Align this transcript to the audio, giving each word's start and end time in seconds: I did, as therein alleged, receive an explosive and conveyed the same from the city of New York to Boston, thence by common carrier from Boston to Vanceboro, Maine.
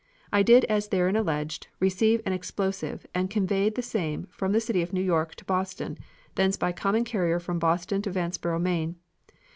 I 0.33 0.41
did, 0.41 0.65
as 0.65 0.87
therein 0.87 1.15
alleged, 1.15 1.67
receive 1.79 2.21
an 2.25 2.33
explosive 2.33 3.05
and 3.13 3.29
conveyed 3.29 3.75
the 3.75 3.83
same 3.83 4.25
from 4.31 4.51
the 4.51 4.59
city 4.59 4.81
of 4.81 4.93
New 4.93 4.99
York 5.03 5.35
to 5.35 5.45
Boston, 5.45 5.95
thence 6.33 6.57
by 6.57 6.71
common 6.71 7.03
carrier 7.03 7.39
from 7.39 7.59
Boston 7.59 8.01
to 8.01 8.09
Vanceboro, 8.11 8.57
Maine. 8.59 8.95